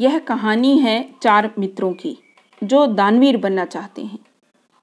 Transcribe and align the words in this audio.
यह 0.00 0.18
कहानी 0.18 0.78
है 0.78 1.14
चार 1.22 1.54
मित्रों 1.58 1.92
की, 1.92 2.18
जो 2.64 2.86
दानवीर 2.86 3.36
बनना 3.36 3.64
चाहते 3.64 4.02
हैं। 4.02 4.18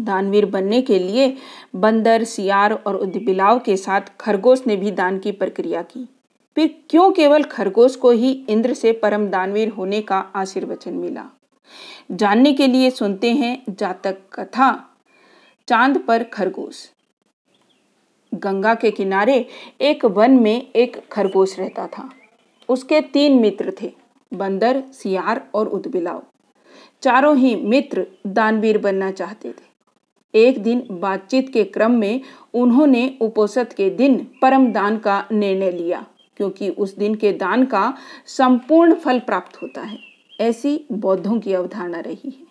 दानवीर 0.00 0.46
बनने 0.46 0.82
के 0.82 0.98
लिए 0.98 1.36
बंदर, 1.76 2.24
सियार 2.24 2.72
और 2.72 2.96
उदबिलाव 2.96 3.58
के 3.58 3.76
साथ 3.76 4.00
खरगोश 4.20 4.66
ने 4.66 4.76
भी 4.76 4.90
दान 4.90 5.18
की 5.18 5.32
प्रक्रिया 5.32 5.82
की। 5.82 6.08
फिर 6.56 6.82
क्यों 6.90 7.12
केवल 7.12 7.42
खरगोश 7.42 7.96
को 7.96 8.10
ही 8.10 8.46
इंद्र 8.48 8.74
से 8.74 8.92
परम 8.92 9.26
दानवीर 9.26 9.68
होने 9.68 10.02
का 10.02 10.18
आशीर्वचन 10.34 10.94
मिला? 10.94 11.26
जानने 12.10 12.52
के 12.52 12.66
लिए 12.66 12.90
सुनते 12.90 13.30
हैं 13.30 13.62
जातक 13.70 14.18
कथा, 14.32 14.96
चाँद 15.68 15.98
पर 15.98 16.22
खरगोश। 16.22 16.90
गंगा 18.34 18.74
के 18.74 18.90
किनारे 18.90 19.46
एक 19.80 20.04
वन 20.04 20.30
में 20.30 20.70
एक 20.76 21.08
खरगोश 21.08 21.58
रहता 21.58 21.86
था। 21.86 22.10
उसके 22.68 23.00
तीन 23.00 23.40
मित्र 23.40 23.72
थे। 23.82 23.99
बंदर, 24.32 24.82
सियार 24.92 25.46
और 25.54 25.68
उदबिलाव। 25.68 26.22
चारों 27.02 27.36
ही 27.36 27.54
मित्र 27.56 28.06
दानवीर 28.26 28.78
बनना 28.78 29.10
चाहते 29.10 29.50
थे। 29.50 29.68
एक 30.34 30.62
दिन 30.62 30.86
बातचीत 30.90 31.52
के 31.52 31.64
क्रम 31.64 31.92
में 31.92 32.20
उन्होंने 32.54 33.18
उपोषद 33.20 33.72
के 33.72 33.88
दिन 33.90 34.16
परम 34.42 34.66
दान 34.72 34.98
का 34.98 35.24
निर्णय 35.32 35.70
लिया, 35.70 36.04
क्योंकि 36.36 36.68
उस 36.68 36.96
दिन 36.96 37.14
के 37.14 37.32
दान 37.32 37.64
का 37.64 37.92
संपूर्ण 38.26 38.94
फल 38.94 39.18
प्राप्त 39.20 39.62
होता 39.62 39.80
है। 39.80 39.98
ऐसी 40.40 40.78
बौद्धों 40.92 41.38
की 41.40 41.52
अवधारणा 41.52 42.00
रही 42.00 42.30
है। 42.30 42.48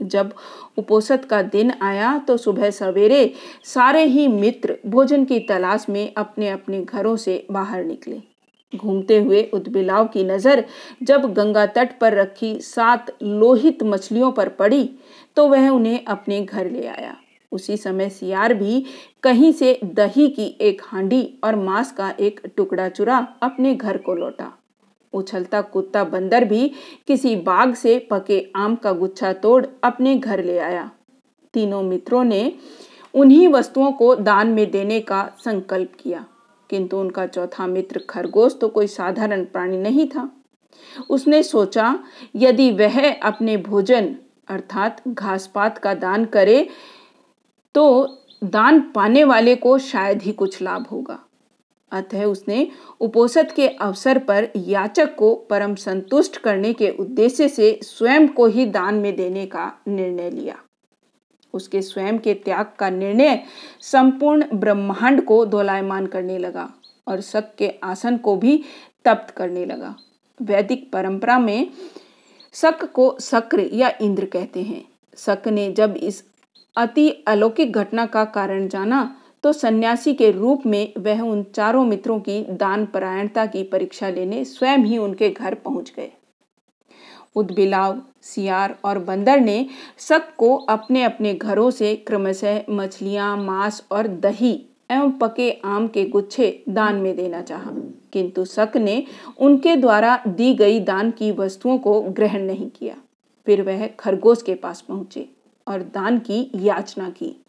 जब 0.00 0.32
उपोषद 0.78 1.24
का 1.24 1.42
दिन 1.42 1.72
आया 1.82 2.16
तो 2.18 2.36
सुबह 2.36 2.70
सवेरे 2.70 3.32
सारे 3.64 4.04
ही 4.04 4.26
मित्र 4.28 4.76
भोजन 4.86 5.24
की 5.24 5.38
तलाश 5.40 5.86
में 5.88 6.12
अपने 6.14 6.48
अपने 6.48 6.80
घरों 6.80 7.16
से 7.16 7.46
बाहर 7.50 7.84
निकले। 7.84 8.20
घूमते 8.72 9.18
हुए 9.20 9.42
उदबिलाव 9.54 10.06
की 10.06 10.24
नज़र 10.24 10.64
जब 11.02 11.32
गंगा 11.34 11.66
तट 11.68 11.98
पर 11.98 12.14
रखी 12.14 12.54
सात 12.60 13.16
लोहित 13.22 13.82
मछलियों 13.82 14.30
पर 14.32 14.48
पड़ी 14.58 14.88
तो 15.36 15.46
वह 15.48 15.68
उन्हें 15.68 16.04
अपने 16.04 16.40
घर 16.42 16.70
ले 16.70 16.86
आया। 16.86 17.16
उसी 17.52 17.76
समय 17.76 18.08
सियार 18.10 18.54
भी 18.54 18.84
कहीं 19.22 19.52
से 19.52 19.78
दही 19.84 20.28
की 20.28 20.46
एक 20.60 20.82
हांडी 20.84 21.22
और 21.44 21.56
मांस 21.56 21.92
का 21.92 22.10
एक 22.20 22.40
टुकड़ा 22.56 22.88
चुरा 22.88 23.26
अपने 23.42 23.74
घर 23.74 23.96
को 23.96 24.14
लौटा। 24.14 24.52
उछलता 25.12 25.60
कुत्ता 25.62 26.04
बंदर 26.04 26.44
भी 26.44 26.70
किसी 27.06 27.34
बाग 27.38 27.74
से 27.74 27.98
पके 28.10 28.40
आम 28.56 28.74
का 28.76 28.92
गुच्छा 28.92 29.32
तोड़ 29.32 29.64
अपने 29.84 30.16
घर 30.16 30.44
ले 30.44 30.58
आया। 30.58 30.90
तीनों 31.54 31.82
मित्रों 31.82 32.24
ने 32.24 32.52
उन्हीं 33.14 33.48
वस्तुओं 33.48 33.90
को 33.92 34.14
दान 34.16 34.48
में 34.48 34.70
देने 34.70 35.00
का 35.00 35.24
संकल्प 35.38 35.92
किया। 36.00 36.24
किंतु 36.72 36.98
उनका 36.98 37.26
चौथा 37.26 37.66
मित्र 37.66 38.00
खरगोश 38.10 38.56
तो 38.60 38.68
कोई 38.68 38.86
साधारण 38.88 39.44
प्राणी 39.44 39.76
नहीं 39.78 40.06
था। 40.08 40.28
उसने 41.10 41.42
सोचा, 41.42 41.98
यदि 42.36 42.70
वह 42.70 43.12
अपने 43.12 43.56
भोजन, 43.56 44.14
अर्थात 44.48 45.02
घासपात 45.08 45.78
का 45.78 45.94
दान 45.96 46.24
करे 46.24 46.68
तो 47.74 47.84
दान 48.44 48.80
पाने 48.94 49.24
वाले 49.24 49.54
को 49.56 49.76
शायद 49.78 50.22
ही 50.22 50.32
कुछ 50.32 50.60
लाभ 50.62 50.86
होगा। 50.86 51.18
अतः 51.92 52.24
उसने 52.24 52.66
उपोषद 53.00 53.52
के 53.52 53.68
अवसर 53.68 54.18
पर 54.18 54.48
याचक 54.56 55.14
को 55.16 55.34
परम 55.50 55.74
संतुष्ट 55.74 56.36
करने 56.36 56.72
के 56.72 56.90
उद्देश्य 56.90 57.48
से 57.48 57.78
स्वयं 57.82 58.28
को 58.28 58.46
ही 58.46 58.66
दान 58.66 58.94
में 58.94 59.14
देने 59.16 59.46
का 59.46 59.72
निर्णय 59.88 60.30
लिया। 60.30 60.56
उसके 61.54 61.82
स्वयं 61.82 62.18
के 62.18 62.34
त्याग 62.34 62.72
का 62.78 62.90
निर्णय 62.90 63.42
संपूर्ण 63.82 64.44
ब्रह्मांड 64.54 65.24
को 65.24 65.44
दोलायमान 65.46 66.06
करने 66.06 66.38
लगा 66.38 66.68
और 67.06 67.20
शक 67.20 67.54
के 67.58 67.68
आसन 67.84 68.16
को 68.16 68.36
भी 68.36 68.56
तप्त 69.04 69.30
करने 69.30 69.64
लगा। 69.64 69.94
वैदिक 70.40 70.90
परंपरा 70.92 71.38
में 71.38 71.70
शक 72.54 72.84
को 72.94 73.16
शक्र 73.20 73.68
या 73.72 73.92
इंद्र 74.02 74.24
कहते 74.24 74.62
हैं। 74.62 74.84
शक 75.18 75.48
ने 75.48 75.70
जब 75.72 75.96
इस 75.96 76.22
अति 76.76 77.08
अलौकिक 77.26 77.72
घटना 77.72 78.06
का 78.06 78.24
कारण 78.24 78.68
जाना 78.68 79.16
तो 79.44 79.52
सन्यासी 79.52 80.12
के 80.14 80.30
रूप 80.30 80.66
में 80.66 80.92
वह 80.98 81.20
उन 81.20 81.42
चारों 81.54 81.84
मित्रों 81.84 82.18
की 82.20 82.42
दान 82.50 82.84
परायणता 82.86 83.46
की 83.46 83.62
परीक्षा 83.62 84.08
लेने 84.08 84.44
स्वयं 84.44 84.84
ही 84.84 84.98
उनके 84.98 85.30
घर 85.30 85.54
पहुँच 85.54 85.92
गए। 85.96 86.10
उदबिलाव, 87.36 88.02
सियार 88.22 88.78
और 88.84 88.98
बंदर 88.98 89.40
ने 89.40 89.66
शक 89.98 90.22
को 90.38 90.56
अपने 90.56 91.02
अपने 91.02 91.34
घरों 91.34 91.70
से 91.70 91.96
क्रमशः 91.96 92.62
मछलियाँ, 92.70 93.36
मांस 93.36 93.84
और 93.90 94.06
दही 94.06 94.66
एवं 94.90 95.10
पके 95.10 95.50
आम 95.64 95.88
के 95.88 96.04
गुच्छे 96.04 96.64
दान 96.68 96.94
में 96.94 97.16
देना 97.16 97.42
चाहा। 97.42 97.70
किंतु 98.12 98.44
शक 98.44 98.68
ने 98.76 99.04
उनके 99.38 99.76
द्वारा 99.76 100.24
दी 100.28 100.54
गई 100.54 100.80
दान 100.80 101.10
की 101.10 101.32
वस्तुओं 101.32 101.78
को 101.78 102.00
ग्रहण 102.00 102.42
नहीं 102.42 102.70
किया। 102.70 102.96
फिर 103.46 103.62
वह 103.62 103.86
खरगोश 103.86 104.42
के 104.42 104.54
पास 104.54 104.80
पहुँचे 104.80 105.28
और 105.68 105.82
दान 105.82 106.18
की 106.18 106.50
याचना 106.54 107.10
की। 107.10 107.44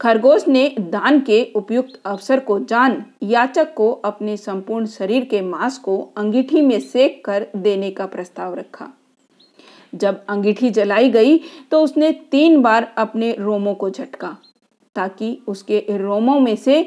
खरगोश 0.00 0.48
ने 0.48 0.74
दान 0.78 1.20
के 1.20 1.52
उपयुक्त 1.56 2.00
अवसर 2.04 2.40
को 2.40 2.58
जान, 2.58 3.06
याचक 3.22 3.74
को 3.74 3.92
अपने 3.92 4.36
संपूर्ण 4.36 4.86
शरीर 4.86 5.24
के 5.24 5.40
मांस 5.40 5.78
को 5.78 6.08
अंगीठी 6.16 6.60
में 6.60 6.80
सेक 6.80 7.24
कर 7.24 7.46
देने 7.56 7.90
का 7.90 8.06
प्रस्ताव 8.06 8.54
रखा। 8.54 8.88
जब 9.92 10.24
अंगीठी 10.28 10.70
जलाई 10.70 11.10
गई 11.10 11.38
तो 11.70 11.82
उसने 11.82 12.10
तीन 12.30 12.60
बार 12.62 12.92
अपने 12.98 13.32
रोमों 13.32 13.74
को 13.74 13.90
झटका, 13.90 14.36
ताकि 14.96 15.38
उसके 15.48 15.84
रोमों 15.90 16.38
में 16.40 16.54
से 16.56 16.86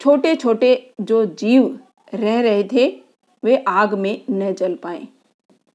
छोटे 0.00 0.34
छोटे 0.36 0.74
जो 1.00 1.24
जीव 1.24 1.78
रह 2.14 2.40
रहे 2.40 2.64
थे, 2.72 2.86
वे 3.42 3.56
आग 3.58 3.94
में 3.94 4.22
न 4.30 4.52
जल 4.54 4.74
पाए। 4.74 5.06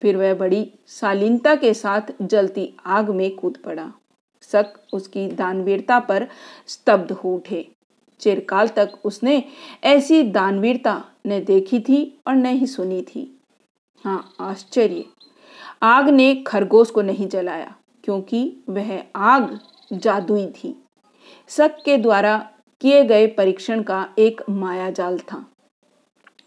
फिर 0.01 0.17
वह 0.17 0.33
बड़ी 0.33 0.67
शालीनता 0.89 1.55
के 1.55 1.73
साथ 1.73 2.11
जलती 2.21 2.69
आग 2.85 3.09
में 3.09 3.29
कूद 3.35 3.57
पड़ा। 3.57 3.91
शक 4.43 4.73
उसकी 4.93 5.27
दानवीरता 5.27 5.99
पर 5.99 6.27
स्तब्ध 6.67 7.11
हो 7.11 7.33
उठे। 7.35 7.67
चिरकाल 8.21 8.67
तक 8.67 8.93
उसने 9.05 9.43
ऐसी 9.83 10.21
दानवीरता 10.23 11.03
न 11.27 11.43
देखी 11.43 11.79
थी 11.79 12.01
और 12.27 12.35
न 12.35 12.45
ही 12.45 12.67
सुनी 12.67 13.01
थी। 13.01 13.23
हाँ 14.05 14.33
आश्चर्य। 14.39 15.03
आग 15.83 16.09
ने 16.09 16.33
खरगोश 16.47 16.89
को 16.89 17.01
नहीं 17.01 17.27
जलाया, 17.27 17.73
क्योंकि 18.03 18.63
वह 18.69 19.01
आग 19.15 19.59
जादुई 19.93 20.45
थी। 20.47 20.75
शक 21.49 21.77
के 21.85 21.97
द्वारा 21.97 22.37
किए 22.81 23.03
गए 23.03 23.27
परीक्षण 23.27 23.81
का 23.83 24.07
एक 24.19 24.41
माया 24.49 24.89
जाल 24.89 25.17
था। 25.19 25.45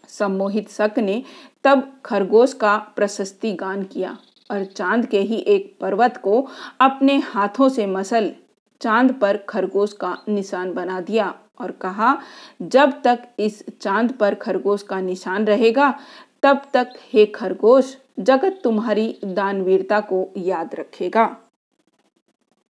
सम्मोहित 0.09 0.69
शक 0.69 0.99
ने 0.99 1.23
तब 1.63 1.91
खरगोश 2.05 2.53
का 2.53 2.77
प्रशस्ति 2.95 3.51
गान 3.53 3.83
किया 3.83 4.17
और 4.51 4.63
चाँद 4.65 5.05
के 5.05 5.19
ही 5.19 5.37
एक 5.37 5.75
पर्वत 5.81 6.17
को 6.17 6.47
अपने 6.81 7.17
हाथों 7.17 7.69
से 7.69 7.85
मसल 7.85 8.31
चाँद 8.81 9.13
पर 9.13 9.37
खरगोश 9.49 9.93
का 9.93 10.17
निशान 10.29 10.73
बना 10.73 10.99
दिया 11.01 11.33
और 11.59 11.71
कहा, 11.71 12.17
जब 12.61 13.01
तक 13.01 13.27
इस 13.39 13.63
चाँद 13.81 14.11
पर 14.11 14.35
खरगोश 14.35 14.83
का 14.83 14.99
निशान 15.01 15.45
रहेगा, 15.45 15.93
तब 16.43 16.61
तक 16.73 16.93
हे 17.13 17.25
खरगोश 17.25 17.95
जगत 18.19 18.59
तुम्हारी 18.63 19.19
दानवीरता 19.25 19.99
को 19.99 20.33
याद 20.37 20.75
रखेगा। 20.75 21.37